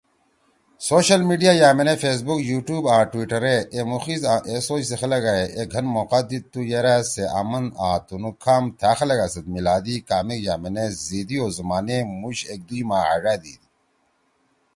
سوشل 0.89 1.21
میڈیا 1.29 1.53
یأمینے 1.61 1.95
فیس 2.01 2.19
بک، 2.25 2.39
یوٹیوب 2.51 2.83
آں 2.95 3.03
ٹُوئٹر 3.11 3.43
ئے 3.49 3.57
اے 3.73 3.81
مخیز 3.91 4.21
آں 4.31 4.39
اے 4.47 4.55
سوچ 4.67 4.81
سی 4.89 4.95
خلگا 5.01 5.33
ئے 5.39 5.45
اے 5.55 5.63
گھن 5.73 5.85
موقع 5.95 6.19
دیِدتُو 6.29 6.59
یرأ 6.71 6.97
سے 7.13 7.23
آمن 7.39 7.65
آں 7.87 7.97
تُنُو 8.07 8.31
کھام 8.43 8.63
تھأ 8.79 8.91
خلگا 8.99 9.27
سیت 9.33 9.45
میِلادی 9.53 9.95
کامیک 10.09 10.39
یأمینے 10.45 10.85
زیِدی 11.05 11.37
او 11.41 11.47
زُومانے 11.55 11.97
مُوش 12.19 12.37
ایکدُوئی 12.49 12.81
ما 12.89 12.97
ہأڙادتی۔ 13.07 13.55